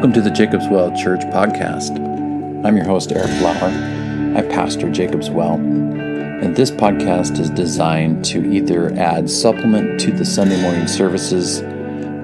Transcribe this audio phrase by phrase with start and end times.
[0.00, 1.94] Welcome to the Jacob's Well Church podcast.
[2.64, 3.68] I'm your host, Eric Lauer.
[4.34, 10.24] I pastor Jacob's Well, and this podcast is designed to either add supplement to the
[10.24, 11.60] Sunday morning services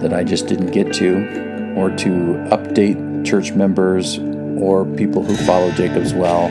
[0.00, 2.10] that I just didn't get to, or to
[2.48, 4.20] update church members
[4.58, 6.46] or people who follow Jacob's Well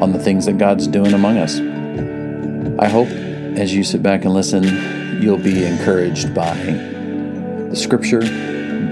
[0.00, 1.58] on the things that God's doing among us.
[2.78, 3.08] I hope
[3.58, 8.20] as you sit back and listen, you'll be encouraged by the scripture,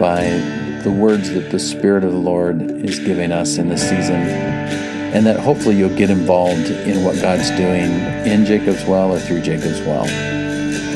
[0.01, 4.17] by the words that the Spirit of the Lord is giving us in this season,
[4.17, 7.91] and that hopefully you'll get involved in what God's doing
[8.27, 10.05] in Jacob's Well or through Jacob's Well.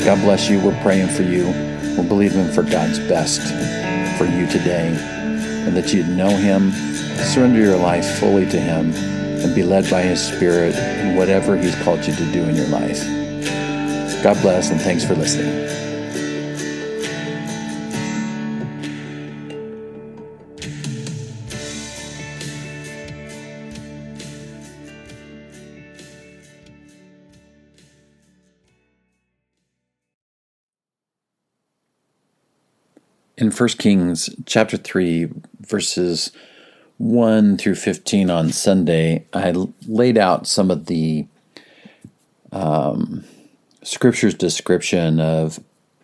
[0.05, 0.59] God bless you.
[0.59, 1.47] We're praying for you.
[1.97, 3.41] We're believing for God's best
[4.17, 4.95] for you today,
[5.65, 10.01] and that you'd know Him, surrender your life fully to Him, and be led by
[10.01, 13.03] His Spirit in whatever He's called you to do in your life.
[14.23, 15.80] God bless, and thanks for listening.
[33.41, 35.27] In 1 Kings chapter 3,
[35.61, 36.31] verses
[36.99, 39.51] 1 through 15 on Sunday, I
[39.87, 41.25] laid out some of the
[42.51, 43.23] um,
[43.81, 45.59] scripture's description of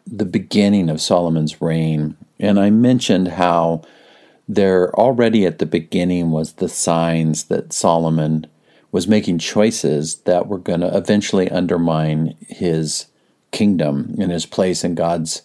[0.08, 2.18] the beginning of Solomon's reign.
[2.40, 3.84] And I mentioned how
[4.48, 8.48] there already at the beginning was the signs that Solomon
[8.92, 13.06] was making choices that were going to eventually undermine his
[13.52, 15.44] kingdom and his place in God's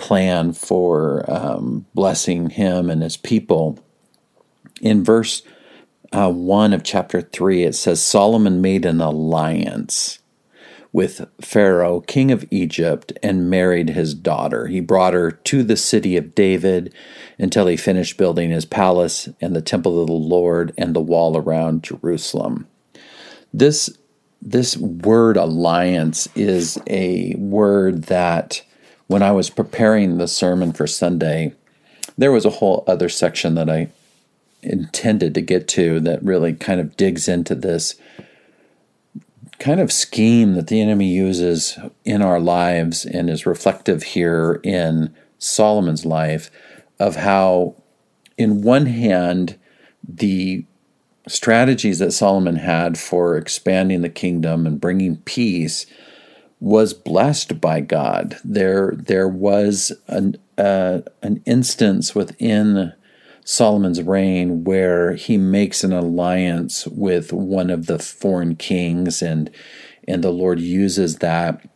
[0.00, 3.78] plan for um, blessing him and his people.
[4.80, 5.42] In verse
[6.10, 10.18] uh, 1 of chapter 3, it says Solomon made an alliance
[10.92, 14.66] with Pharaoh, king of Egypt, and married his daughter.
[14.66, 16.92] He brought her to the city of David
[17.38, 21.36] until he finished building his palace and the temple of the Lord and the wall
[21.36, 22.66] around Jerusalem.
[23.52, 23.90] This
[24.42, 28.62] this word alliance is a word that
[29.10, 31.52] when I was preparing the sermon for Sunday,
[32.16, 33.88] there was a whole other section that I
[34.62, 37.96] intended to get to that really kind of digs into this
[39.58, 45.12] kind of scheme that the enemy uses in our lives and is reflective here in
[45.40, 46.48] Solomon's life
[47.00, 47.74] of how,
[48.38, 49.58] in one hand,
[50.08, 50.64] the
[51.26, 55.84] strategies that Solomon had for expanding the kingdom and bringing peace
[56.60, 58.36] was blessed by God.
[58.44, 62.92] There, there was an uh, an instance within
[63.44, 69.50] Solomon's reign where he makes an alliance with one of the foreign kings, and
[70.06, 71.66] and the Lord uses that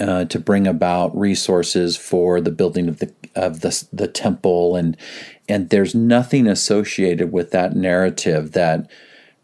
[0.00, 4.96] uh, to bring about resources for the building of the of the the temple, and
[5.46, 8.90] and there's nothing associated with that narrative that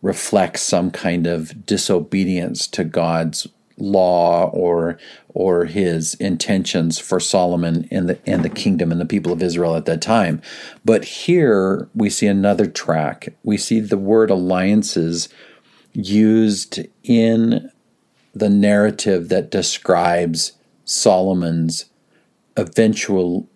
[0.00, 3.46] reflects some kind of disobedience to God's
[3.78, 4.98] law or
[5.28, 9.76] or his intentions for Solomon and the and the kingdom and the people of Israel
[9.76, 10.40] at that time.
[10.84, 13.34] But here we see another track.
[13.42, 15.28] We see the word alliances
[15.92, 17.70] used in
[18.34, 20.52] the narrative that describes
[20.84, 21.86] Solomon's
[22.56, 23.48] eventual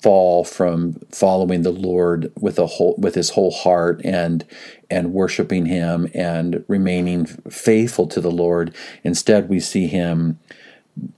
[0.00, 4.44] fall from following the Lord with a whole with his whole heart and
[4.90, 8.74] and worshiping him and remaining faithful to the Lord.
[9.04, 10.38] Instead, we see him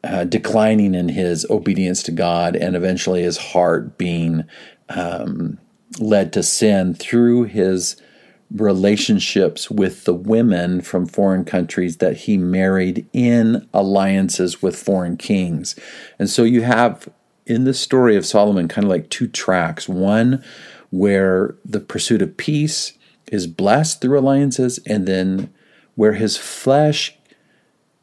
[0.04, 4.44] uh, declining in his obedience to God and eventually his heart being
[4.88, 5.58] um,
[5.98, 7.96] led to sin through his
[8.50, 15.76] relationships with the women from foreign countries that he married in alliances with foreign kings.
[16.18, 17.08] And so you have
[17.50, 19.88] in the story of Solomon kind of like two tracks.
[19.88, 20.42] One
[20.90, 22.96] where the pursuit of peace
[23.30, 25.52] is blessed through alliances, and then
[25.94, 27.16] where his flesh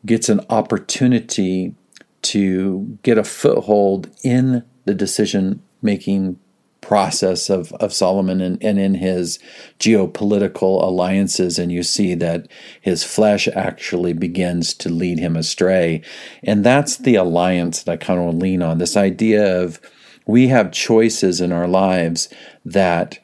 [0.05, 1.73] gets an opportunity
[2.21, 6.39] to get a foothold in the decision making
[6.81, 9.39] process of, of Solomon and, and in his
[9.79, 12.47] geopolitical alliances, and you see that
[12.81, 16.01] his flesh actually begins to lead him astray.
[16.43, 19.79] And that's the alliance that I kind of lean on this idea of
[20.25, 22.29] we have choices in our lives
[22.65, 23.19] that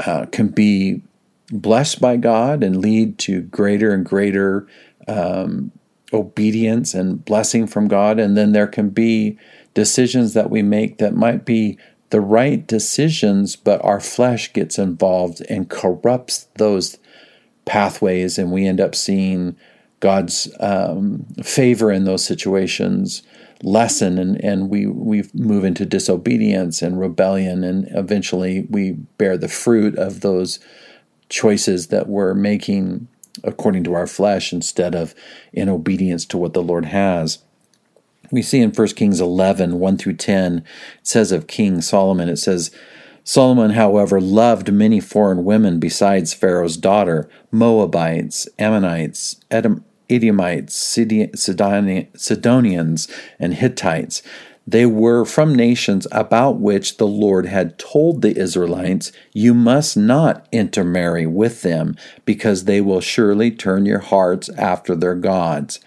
[0.00, 1.02] uh, can be
[1.50, 4.66] blessed by God and lead to greater and greater
[5.06, 5.72] um,
[6.12, 8.18] obedience and blessing from God.
[8.18, 9.38] And then there can be
[9.74, 11.78] decisions that we make that might be
[12.10, 16.98] the right decisions, but our flesh gets involved and corrupts those
[17.64, 19.56] pathways, and we end up seeing
[20.00, 23.22] God's um, favor in those situations
[23.62, 29.48] lessen and, and we, we move into disobedience and rebellion and eventually we bear the
[29.48, 30.60] fruit of those
[31.28, 33.08] choices that we're making
[33.44, 35.14] according to our flesh instead of
[35.52, 37.38] in obedience to what the Lord has.
[38.30, 40.64] We see in 1 Kings 11, 1 through 10, it
[41.02, 42.70] says of King Solomon, it says,
[43.24, 53.08] Solomon, however, loved many foreign women besides Pharaoh's daughter, Moabites, Ammonites, Edom, Edomites, Sidonians,
[53.38, 54.22] and Hittites.
[54.66, 60.46] They were from nations about which the Lord had told the Israelites, You must not
[60.52, 65.80] intermarry with them, because they will surely turn your hearts after their gods.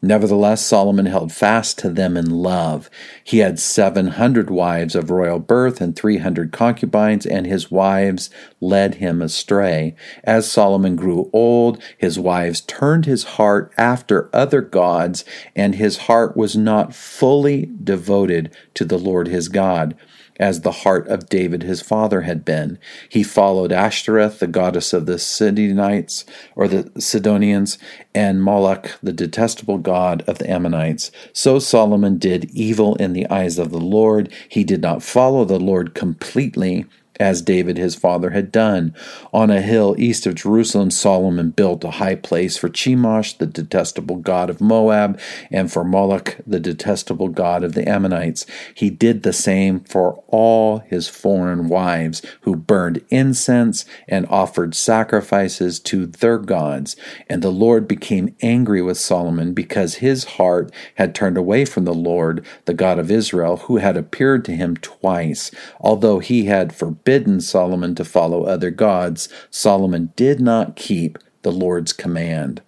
[0.00, 2.88] Nevertheless, Solomon held fast to them in love.
[3.24, 8.30] He had seven hundred wives of royal birth and three hundred concubines, and his wives
[8.60, 9.96] led him astray.
[10.22, 15.24] As Solomon grew old, his wives turned his heart after other gods,
[15.56, 19.96] and his heart was not fully devoted to the Lord his God
[20.38, 22.78] as the heart of David his father had been.
[23.08, 26.24] He followed Ashtoreth, the goddess of the Sidonites
[26.54, 27.78] or the Sidonians,
[28.14, 31.10] and Moloch, the detestable god of the Ammonites.
[31.32, 34.32] So Solomon did evil in the eyes of the Lord.
[34.48, 36.86] He did not follow the Lord completely
[37.18, 38.94] as David his father had done.
[39.32, 44.16] On a hill east of Jerusalem, Solomon built a high place for Chemosh, the detestable
[44.16, 45.18] god of Moab,
[45.50, 48.46] and for Moloch, the detestable god of the Ammonites.
[48.74, 55.80] He did the same for all his foreign wives, who burned incense and offered sacrifices
[55.80, 56.96] to their gods.
[57.28, 61.94] And the Lord became angry with Solomon because his heart had turned away from the
[61.94, 65.50] Lord, the God of Israel, who had appeared to him twice,
[65.80, 71.50] although he had forbidden forbidden Solomon to follow other gods, Solomon did not keep the
[71.50, 72.60] Lord's command.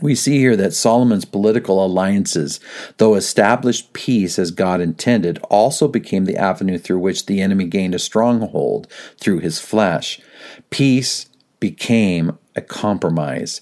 [0.00, 2.60] We see here that Solomon's political alliances,
[2.98, 7.96] though established peace as God intended, also became the avenue through which the enemy gained
[7.96, 8.86] a stronghold
[9.18, 10.20] through his flesh.
[10.70, 11.26] Peace
[11.58, 13.60] became a compromise.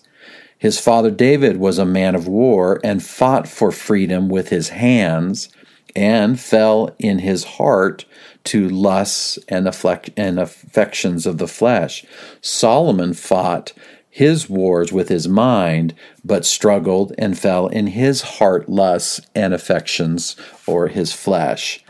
[0.59, 5.49] His father David was a man of war and fought for freedom with his hands
[5.97, 8.05] and fell in his heart
[8.45, 9.69] to lusts and,
[10.17, 12.05] and affections of the flesh.
[12.41, 13.73] Solomon fought
[14.11, 15.93] his wars with his mind,
[16.25, 20.37] but struggled and fell in his heart lusts and affections
[20.67, 21.84] or his flesh.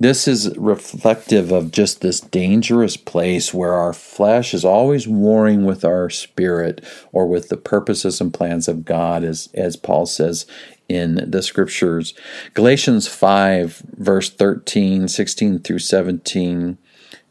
[0.00, 5.84] This is reflective of just this dangerous place where our flesh is always warring with
[5.84, 10.46] our spirit or with the purposes and plans of God, as, as Paul says
[10.88, 12.14] in the scriptures.
[12.54, 16.78] Galatians 5, verse 13, 16 through 17.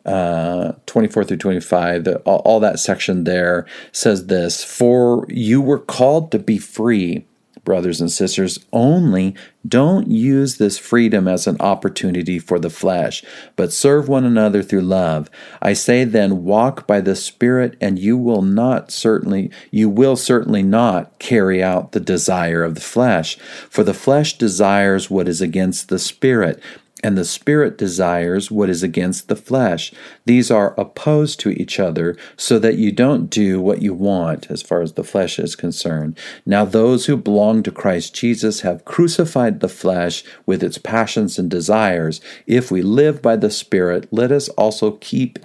[0.05, 5.79] Uh, 24 through 25, the, all, all that section there says this For you were
[5.79, 7.25] called to be free,
[7.67, 9.35] brothers and sisters, only
[9.67, 13.25] don't use this freedom as an opportunity for the flesh,
[13.57, 15.29] but serve one another through love.
[15.61, 20.63] I say then, walk by the Spirit, and you will not certainly, you will certainly
[20.63, 23.35] not carry out the desire of the flesh.
[23.69, 26.63] For the flesh desires what is against the Spirit
[27.03, 29.93] and the spirit desires what is against the flesh.
[30.25, 34.61] These are opposed to each other, so that you don't do what you want as
[34.61, 36.17] far as the flesh is concerned.
[36.45, 41.49] Now, those who belong to Christ Jesus have crucified the flesh with its passions and
[41.49, 42.19] desires.
[42.47, 45.39] If we live by the Spirit, let us also keep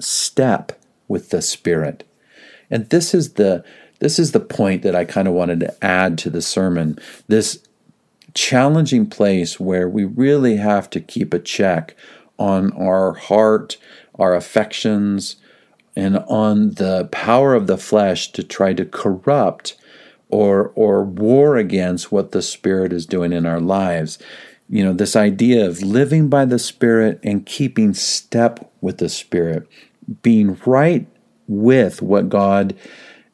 [0.00, 2.04] step with the Spirit.
[2.70, 3.64] And this is the
[4.00, 6.98] this is the point that I kind of wanted to add to the sermon.
[7.28, 7.63] This
[8.34, 11.96] challenging place where we really have to keep a check
[12.38, 13.76] on our heart,
[14.16, 15.36] our affections,
[15.96, 19.76] and on the power of the flesh to try to corrupt
[20.28, 24.18] or or war against what the spirit is doing in our lives.
[24.68, 29.68] You know, this idea of living by the spirit and keeping step with the spirit,
[30.22, 31.06] being right
[31.46, 32.74] with what God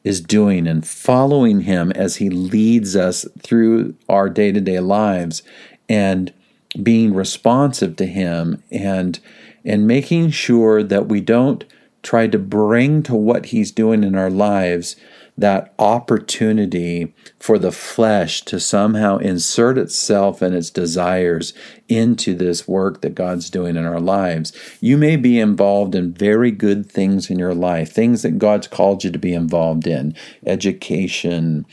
[0.03, 5.43] is doing and following Him as He leads us through our day to day lives
[5.87, 6.33] and
[6.81, 9.19] being responsive to Him and
[9.63, 11.63] and making sure that we don't
[12.01, 14.95] try to bring to what He's doing in our lives
[15.41, 21.53] that opportunity for the flesh to somehow insert itself and its desires
[21.87, 24.53] into this work that God's doing in our lives.
[24.79, 29.03] You may be involved in very good things in your life, things that God's called
[29.03, 31.65] you to be involved in, education,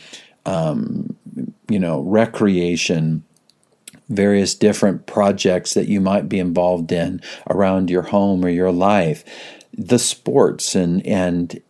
[0.45, 1.17] um,
[1.69, 3.25] you know, recreation
[4.11, 7.21] various different projects that you might be involved in
[7.51, 9.23] around your home or your life
[9.79, 11.61] the sports and and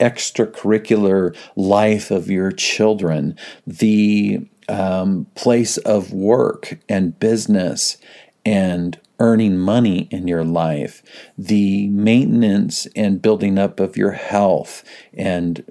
[0.00, 3.36] extracurricular life of your children,
[3.66, 7.98] the um, place of work and business
[8.44, 11.02] and earning money in your life,
[11.38, 14.84] the maintenance and building up of your health
[15.14, 15.64] and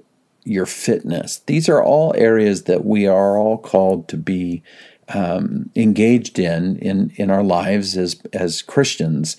[0.44, 1.38] your fitness.
[1.46, 4.62] These are all areas that we are all called to be
[5.08, 9.36] um, engaged in, in in our lives as as Christians.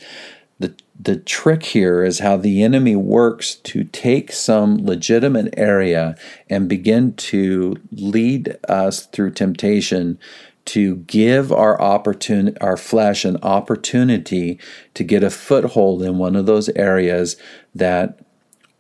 [0.60, 6.16] The the trick here is how the enemy works to take some legitimate area
[6.50, 10.18] and begin to lead us through temptation
[10.66, 14.60] to give our opportun- our flesh an opportunity
[14.96, 17.38] to get a foothold in one of those areas
[17.74, 18.20] that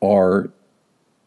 [0.01, 0.49] are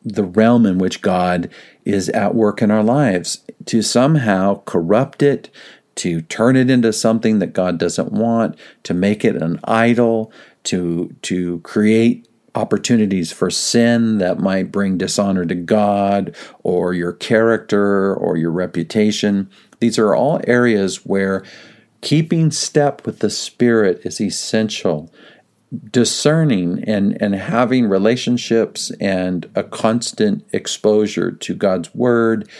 [0.04, 1.48] the realm in which God
[1.84, 5.50] is at work in our lives to somehow corrupt it,
[5.96, 10.32] to turn it into something that God doesn't want, to make it an idol,
[10.64, 18.14] to to create opportunities for sin that might bring dishonor to God or your character
[18.14, 19.48] or your reputation.
[19.78, 21.44] These are all areas where
[22.00, 25.12] keeping step with the Spirit is essential.
[25.92, 32.50] Discerning and, and having relationships and a constant exposure to God's Word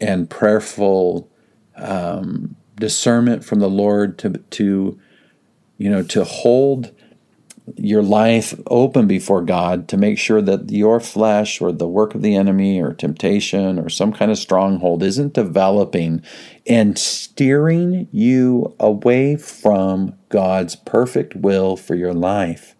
[0.00, 1.30] and prayerful
[1.76, 4.98] um, discernment from the Lord to, to
[5.76, 6.92] you know to hold
[7.76, 12.22] your life open before God to make sure that your flesh or the work of
[12.22, 16.22] the enemy or temptation or some kind of stronghold isn't developing
[16.66, 22.74] and steering you away from God's perfect will for your life.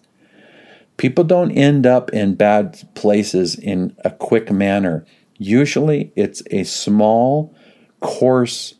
[0.97, 5.05] People don't end up in bad places in a quick manner.
[5.37, 7.55] Usually it's a small
[8.01, 8.75] course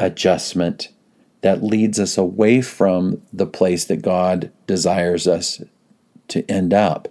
[0.00, 0.88] adjustment
[1.42, 5.62] that leads us away from the place that God desires us
[6.28, 7.08] to end up.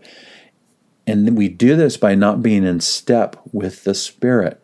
[1.08, 4.62] And we do this by not being in step with the Spirit.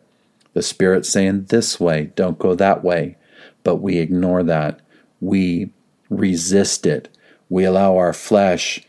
[0.52, 3.16] The Spirit saying this way, don't go that way.
[3.64, 4.80] But we ignore that.
[5.20, 5.70] We
[6.08, 7.08] resist it.
[7.48, 8.82] We allow our flesh,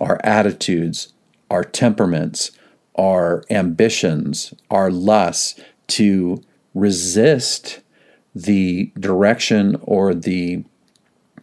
[0.00, 1.12] our attitudes,
[1.50, 2.52] our temperaments,
[2.94, 6.42] our ambitions, our lusts to
[6.74, 7.80] resist
[8.34, 10.64] the direction or the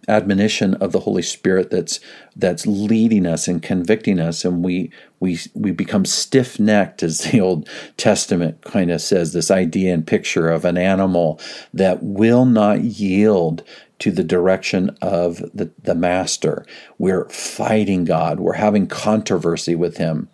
[0.07, 1.99] admonition of the Holy Spirit that's
[2.35, 7.41] that's leading us and convicting us, and we we we become stiff necked, as the
[7.41, 7.67] Old
[7.97, 9.33] Testament kind of says.
[9.33, 11.39] This idea and picture of an animal
[11.73, 13.63] that will not yield
[13.99, 16.65] to the direction of the, the master.
[16.97, 18.39] We're fighting God.
[18.39, 20.29] We're having controversy with Him.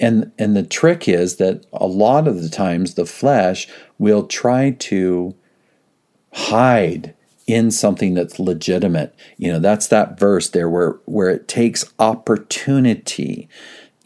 [0.00, 4.70] And, and the trick is that a lot of the times the flesh will try
[4.70, 5.34] to
[6.34, 7.14] hide
[7.46, 9.14] in something that's legitimate.
[9.36, 13.48] You know, that's that verse there where where it takes opportunity.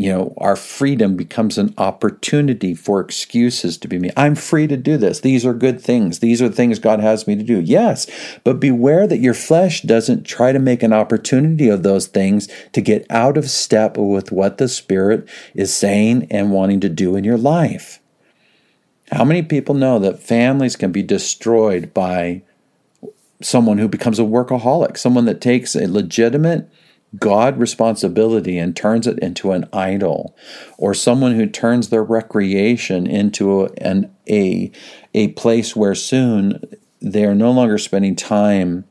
[0.01, 4.13] You know, our freedom becomes an opportunity for excuses to be made.
[4.17, 5.21] I'm free to do this.
[5.21, 6.21] These are good things.
[6.21, 7.61] These are things God has me to do.
[7.61, 8.07] Yes,
[8.45, 12.81] but beware that your flesh doesn't try to make an opportunity of those things to
[12.81, 17.25] get out of step with what the Spirit is saying and wanting to do in
[17.25, 18.01] your life.
[19.11, 22.43] How many people know that families can be destroyed by
[23.41, 26.71] someone who becomes a workaholic, someone that takes a legitimate
[27.19, 30.37] God responsibility and turns it into an idol,
[30.77, 34.71] or someone who turns their recreation into a, an, a,
[35.15, 36.63] a place where soon
[37.01, 38.85] they are no longer spending time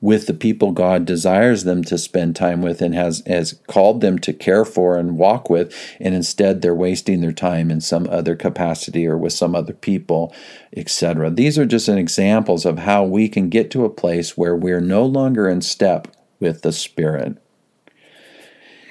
[0.00, 4.18] with the people God desires them to spend time with and has, has called them
[4.20, 8.34] to care for and walk with, and instead they're wasting their time in some other
[8.34, 10.34] capacity or with some other people,
[10.74, 11.30] etc.
[11.30, 15.04] These are just examples of how we can get to a place where we're no
[15.04, 17.36] longer in step with the Spirit.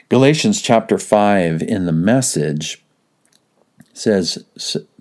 [0.09, 2.83] Galatians chapter 5 in the message
[3.93, 4.43] says,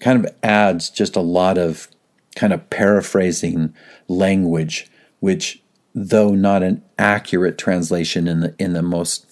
[0.00, 1.88] kind of adds just a lot of
[2.34, 3.74] kind of paraphrasing
[4.06, 5.62] language, which
[5.94, 9.26] though not an accurate translation in the in the most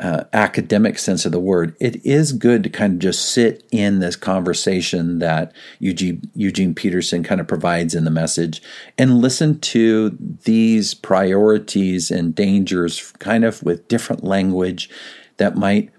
[0.00, 4.00] uh, academic sense of the word, it is good to kind of just sit in
[4.00, 8.60] this conversation that Eugene, Eugene Peterson kind of provides in the message
[8.98, 14.90] and listen to these priorities and dangers kind of with different language
[15.36, 15.90] that might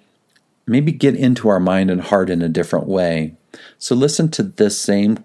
[0.68, 3.34] maybe get into our mind and heart in a different way.
[3.78, 5.24] So listen to this same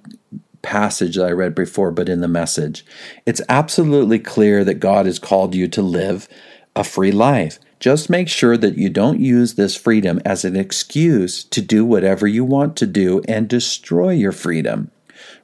[0.62, 2.84] passage that I read before, but in the message.
[3.26, 6.28] It's absolutely clear that God has called you to live
[6.76, 7.58] a free life.
[7.78, 12.26] Just make sure that you don't use this freedom as an excuse to do whatever
[12.26, 14.90] you want to do and destroy your freedom.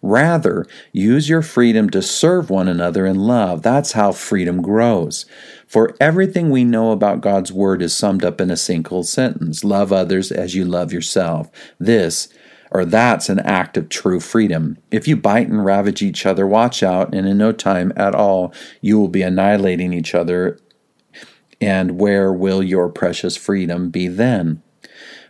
[0.02, 3.62] Rather, use your freedom to serve one another in love.
[3.62, 5.26] That's how freedom grows.
[5.66, 9.92] For everything we know about God's Word is summed up in a single sentence Love
[9.92, 11.50] others as you love yourself.
[11.78, 12.28] This
[12.70, 14.78] or that's an act of true freedom.
[14.90, 18.52] If you bite and ravage each other, watch out, and in no time at all,
[18.80, 20.58] you will be annihilating each other.
[21.60, 24.62] And where will your precious freedom be then?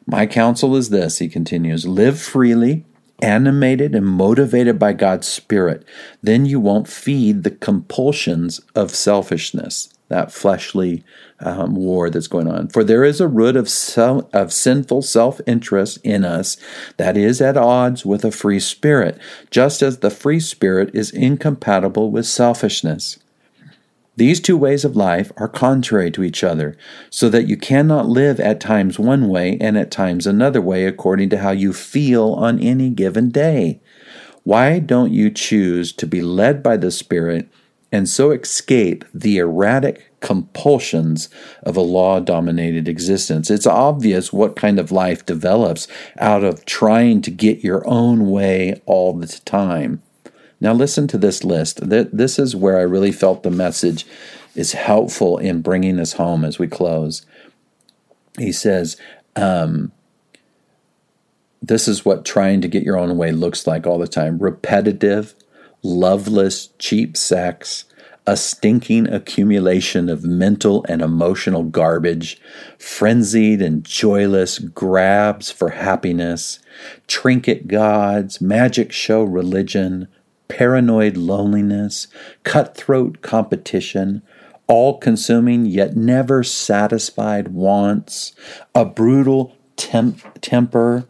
[0.06, 2.84] My counsel is this, he continues live freely,
[3.20, 5.84] animated and motivated by God's Spirit.
[6.22, 11.04] Then you won't feed the compulsions of selfishness that fleshly
[11.40, 12.68] um, war that's going on.
[12.68, 16.56] For there is a root of, self, of sinful self interest in us
[16.96, 19.18] that is at odds with a free spirit,
[19.50, 23.18] just as the free spirit is incompatible with selfishness.
[24.16, 26.74] These two ways of life are contrary to each other,
[27.10, 31.28] so that you cannot live at times one way and at times another way according
[31.30, 33.80] to how you feel on any given day.
[34.42, 37.48] Why don't you choose to be led by the Spirit
[37.92, 41.28] and so escape the erratic compulsions
[41.62, 43.50] of a law dominated existence.
[43.50, 45.86] It's obvious what kind of life develops
[46.18, 50.02] out of trying to get your own way all the time.
[50.60, 51.80] Now, listen to this list.
[51.88, 54.06] This is where I really felt the message
[54.54, 57.26] is helpful in bringing us home as we close.
[58.38, 58.96] He says,
[59.36, 59.92] um,
[61.60, 65.34] This is what trying to get your own way looks like all the time repetitive,
[65.82, 67.84] loveless, cheap sex,
[68.26, 72.40] a stinking accumulation of mental and emotional garbage,
[72.78, 76.58] frenzied and joyless grabs for happiness,
[77.06, 80.08] trinket gods, magic show religion,
[80.48, 82.08] paranoid loneliness,
[82.42, 84.22] cutthroat competition,
[84.66, 88.32] all consuming yet never satisfied wants,
[88.74, 91.06] a brutal temp- temper,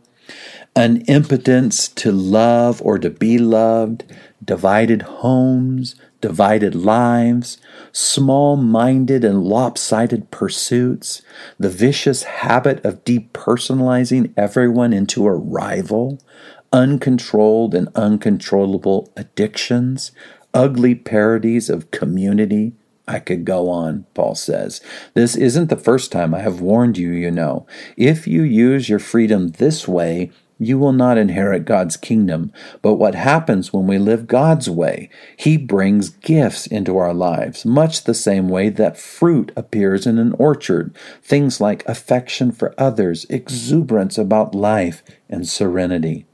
[0.75, 4.04] an impotence to love or to be loved,
[4.45, 7.59] divided homes, divided lives,
[7.93, 11.23] small minded and lopsided pursuits,
[11.59, 16.21] the vicious habit of depersonalizing everyone into a rival,
[16.73, 20.12] uncontrolled and uncontrollable addictions,
[20.53, 22.72] ugly parodies of community.
[23.09, 24.81] I could go on, Paul says.
[25.14, 27.66] This isn't the first time I have warned you, you know.
[27.96, 32.53] If you use your freedom this way, you will not inherit God's kingdom.
[32.83, 35.11] But what happens when we live God's way?
[35.37, 40.33] He brings gifts into our lives, much the same way that fruit appears in an
[40.38, 40.97] orchard.
[41.23, 46.27] Things like affection for others, exuberance about life, and serenity.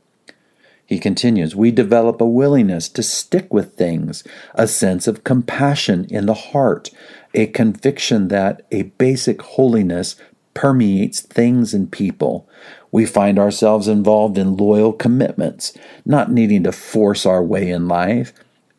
[0.84, 4.22] He continues, we develop a willingness to stick with things,
[4.54, 6.90] a sense of compassion in the heart,
[7.34, 10.16] a conviction that a basic holiness
[10.54, 12.46] permeates things and people.
[12.92, 15.72] We find ourselves involved in loyal commitments,
[16.04, 18.32] not needing to force our way in life,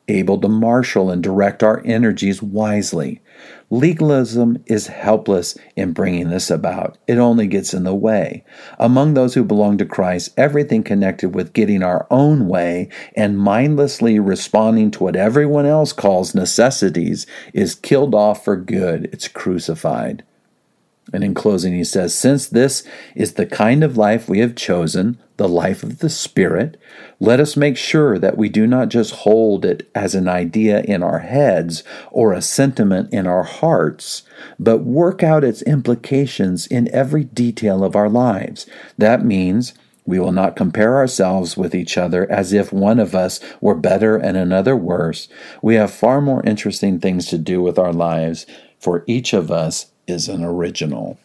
[0.08, 3.22] able to marshal and direct our energies wisely.
[3.70, 6.98] Legalism is helpless in bringing this about.
[7.08, 8.46] It only gets in the way.
[8.78, 14.20] Among those who belong to Christ, everything connected with getting our own way and mindlessly
[14.20, 19.10] responding to what everyone else calls necessities is killed off for good.
[19.12, 20.24] It's crucified.
[21.12, 25.20] And in closing, he says, Since this is the kind of life we have chosen,
[25.38, 26.80] the life of the Spirit,
[27.20, 31.04] let us make sure that we do not just hold it as an idea in
[31.04, 34.24] our heads or a sentiment in our hearts,
[34.60, 38.66] but work out its implications in every detail of our lives.
[38.98, 39.74] That means
[40.06, 44.18] we will not compare ourselves with each other as if one of us were better
[44.18, 45.28] and another worse.
[45.62, 48.46] We have far more interesting things to do with our lives,
[48.80, 51.20] for each of us is an original.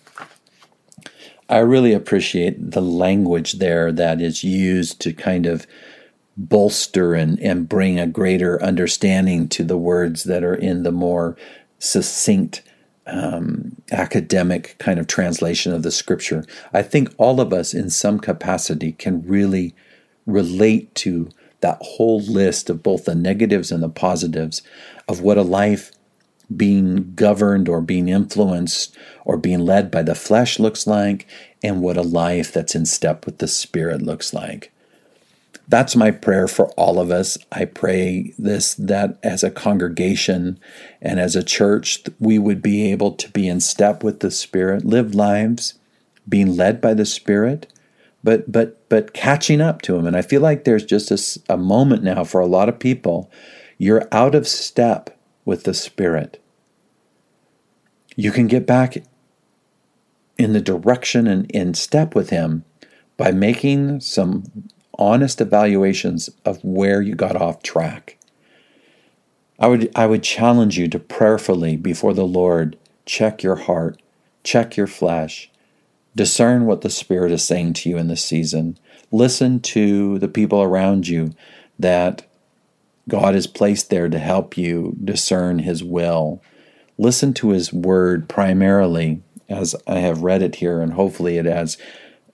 [1.49, 5.67] I really appreciate the language there that is used to kind of
[6.37, 11.37] bolster and, and bring a greater understanding to the words that are in the more
[11.79, 12.63] succinct
[13.07, 16.45] um, academic kind of translation of the scripture.
[16.73, 19.75] I think all of us, in some capacity, can really
[20.27, 24.63] relate to that whole list of both the negatives and the positives
[25.09, 25.91] of what a life
[26.55, 31.27] being governed or being influenced or being led by the flesh looks like
[31.63, 34.73] and what a life that's in step with the spirit looks like.
[35.69, 37.37] That's my prayer for all of us.
[37.53, 40.59] I pray this that as a congregation
[41.03, 44.87] and as a church, we would be able to be in step with the Spirit,
[44.87, 45.75] live lives
[46.27, 47.71] being led by the Spirit,
[48.25, 50.07] but but but catching up to Him.
[50.07, 53.31] And I feel like there's just a, a moment now for a lot of people.
[53.77, 55.18] You're out of step
[55.49, 56.43] with the Spirit.
[58.17, 58.99] You can get back
[60.37, 62.67] in the direction and in step with Him
[63.17, 68.19] by making some honest evaluations of where you got off track.
[69.59, 74.03] I would, I would challenge you to prayerfully before the Lord check your heart,
[74.45, 75.51] check your flesh,
[76.15, 78.77] Discern what the Spirit is saying to you in this season.
[79.11, 81.33] Listen to the people around you
[81.79, 82.27] that
[83.09, 86.43] God is placed there to help you discern His will.
[86.99, 91.79] Listen to His word primarily, as I have read it here, and hopefully it has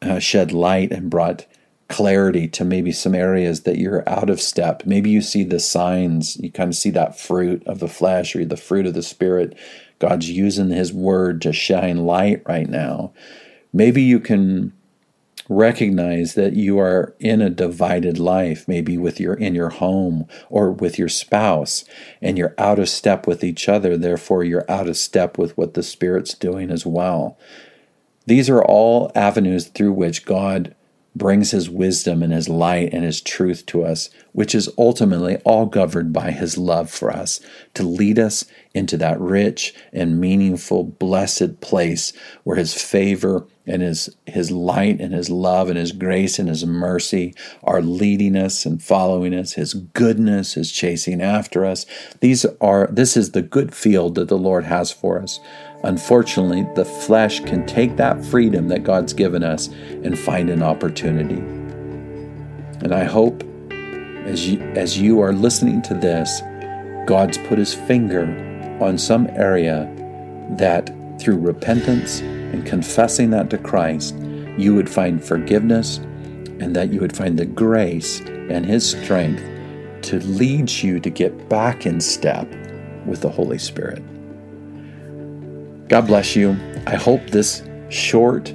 [0.03, 1.47] uh, shed light and brought
[1.89, 4.83] clarity to maybe some areas that you're out of step.
[4.85, 8.45] Maybe you see the signs, you kind of see that fruit of the flesh or
[8.45, 9.57] the fruit of the Spirit.
[10.01, 13.13] God's using His word to shine light right now.
[13.73, 14.73] Maybe you can
[15.49, 20.71] recognize that you are in a divided life maybe with your in your home or
[20.71, 21.85] with your spouse
[22.23, 25.75] and you're out of step with each other therefore you're out of step with what
[25.75, 27.39] the spirit's doing as well.
[28.27, 30.75] These are all avenues through which god
[31.15, 35.65] brings his wisdom and his light and his truth to us, which is ultimately all
[35.65, 37.39] governed by his love for us
[37.73, 38.45] to lead us
[38.75, 45.15] into that rich and meaningful, blessed place where his favor and his, his light and
[45.15, 49.53] his love and his grace and his mercy are leading us and following us.
[49.53, 51.87] His goodness is chasing after us.
[52.19, 55.39] These are, this is the good field that the Lord has for us.
[55.85, 61.39] Unfortunately, the flesh can take that freedom that God's given us and find an opportunity.
[62.81, 63.45] And I hope
[64.25, 66.41] as you, as you are listening to this,
[67.07, 68.25] God's put his finger
[68.81, 69.91] on some area
[70.53, 74.17] that through repentance and confessing that to Christ,
[74.57, 75.99] you would find forgiveness
[76.61, 79.43] and that you would find the grace and his strength
[80.03, 82.49] to lead you to get back in step
[83.07, 84.03] with the Holy Spirit.
[85.89, 86.57] God bless you.
[86.87, 88.53] I hope this short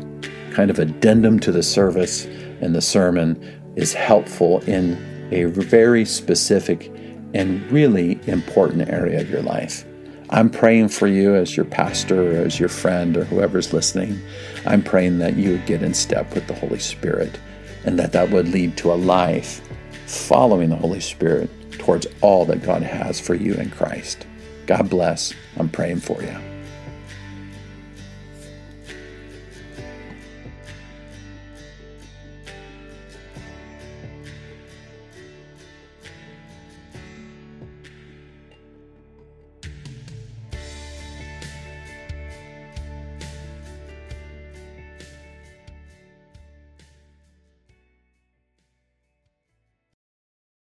[0.51, 2.25] kind of addendum to the service
[2.62, 3.39] and the sermon
[3.75, 4.97] is helpful in
[5.32, 6.92] a very specific
[7.34, 9.86] and really important area of your life.
[10.32, 14.20] I'm praying for you as your pastor or as your friend or whoever's listening.
[14.65, 17.39] I'm praying that you would get in step with the Holy Spirit
[17.84, 19.68] and that that would lead to a life
[20.06, 24.28] following the Holy Spirit towards all that God has for you in Christ.
[24.68, 25.34] God bless.
[25.58, 26.48] I'm praying for you.